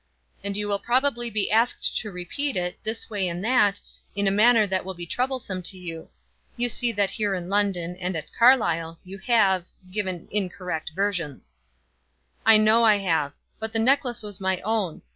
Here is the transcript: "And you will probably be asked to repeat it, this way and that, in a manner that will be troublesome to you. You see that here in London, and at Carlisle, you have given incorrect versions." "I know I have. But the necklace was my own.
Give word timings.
"And 0.43 0.57
you 0.57 0.67
will 0.67 0.79
probably 0.79 1.29
be 1.29 1.51
asked 1.51 1.95
to 1.97 2.09
repeat 2.09 2.57
it, 2.57 2.79
this 2.83 3.07
way 3.07 3.27
and 3.27 3.45
that, 3.45 3.79
in 4.15 4.25
a 4.25 4.31
manner 4.31 4.65
that 4.65 4.83
will 4.83 4.95
be 4.95 5.05
troublesome 5.05 5.61
to 5.61 5.77
you. 5.77 6.09
You 6.57 6.69
see 6.69 6.91
that 6.93 7.11
here 7.11 7.35
in 7.35 7.49
London, 7.49 7.95
and 7.97 8.15
at 8.15 8.33
Carlisle, 8.33 8.99
you 9.03 9.19
have 9.19 9.67
given 9.91 10.27
incorrect 10.31 10.89
versions." 10.95 11.53
"I 12.47 12.57
know 12.57 12.83
I 12.83 12.95
have. 12.97 13.33
But 13.59 13.73
the 13.73 13.77
necklace 13.77 14.23
was 14.23 14.41
my 14.41 14.59
own. 14.61 15.03